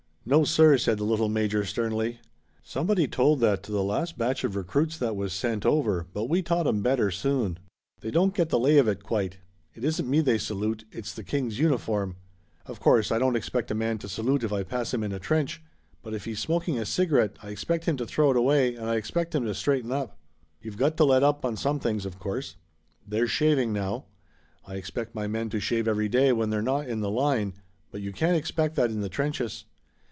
"No, 0.23 0.43
sir," 0.43 0.77
said 0.77 0.99
the 0.99 1.03
little 1.03 1.29
major 1.29 1.65
sternly. 1.65 2.19
"Somebody 2.61 3.07
told 3.07 3.39
that 3.39 3.63
to 3.63 3.71
the 3.71 3.83
last 3.83 4.19
batch 4.19 4.43
of 4.43 4.55
recruits 4.55 4.95
that 4.99 5.15
was 5.15 5.33
sent 5.33 5.65
over, 5.65 6.05
but 6.13 6.25
we 6.29 6.43
taught 6.43 6.67
'em 6.67 6.83
better 6.83 7.09
soon. 7.09 7.57
They 8.01 8.11
don't 8.11 8.35
get 8.35 8.49
the 8.49 8.59
lay 8.59 8.77
of 8.77 8.87
it 8.87 9.01
quite. 9.03 9.39
It 9.73 9.83
isn't 9.83 10.07
me 10.07 10.21
they 10.21 10.37
salute; 10.37 10.85
it's 10.91 11.11
the 11.11 11.23
King's 11.23 11.57
uniform. 11.57 12.17
Of 12.67 12.79
course, 12.79 13.11
I 13.11 13.17
don't 13.17 13.35
expect 13.35 13.71
a 13.71 13.75
man 13.75 13.97
to 13.97 14.07
salute 14.07 14.43
if 14.43 14.53
I 14.53 14.61
pass 14.61 14.93
him 14.93 15.01
in 15.03 15.11
a 15.11 15.17
trench; 15.17 15.63
but 16.03 16.13
if 16.13 16.25
he's 16.25 16.39
smoking 16.39 16.77
a 16.77 16.85
cigarette 16.85 17.39
I 17.41 17.49
expect 17.49 17.85
him 17.85 17.97
to 17.97 18.05
throw 18.05 18.29
it 18.29 18.37
away 18.37 18.75
and 18.75 18.85
I 18.85 18.97
expect 18.97 19.33
him 19.33 19.45
to 19.45 19.55
straighten 19.55 19.91
up. 19.91 20.19
"You've 20.61 20.77
got 20.77 20.97
to 20.97 21.03
let 21.03 21.23
up 21.23 21.43
on 21.43 21.57
some 21.57 21.79
things, 21.79 22.05
of 22.05 22.19
course. 22.19 22.57
There's 23.07 23.31
shaving 23.31 23.73
now. 23.73 24.05
I 24.67 24.75
expect 24.75 25.15
my 25.15 25.25
men 25.25 25.49
to 25.49 25.59
shave 25.59 25.87
every 25.87 26.07
day 26.09 26.31
when 26.31 26.51
they're 26.51 26.61
not 26.61 26.87
in 26.87 27.01
the 27.01 27.09
line, 27.11 27.53
but 27.89 28.01
you 28.01 28.11
can't 28.13 28.37
expect 28.37 28.75
that 28.75 28.91
in 28.91 29.01
the 29.01 29.09
trenches. 29.09 29.65